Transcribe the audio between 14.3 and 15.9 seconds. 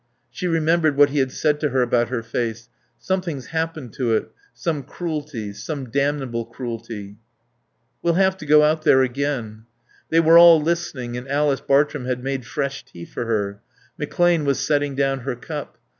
was setting down her cup.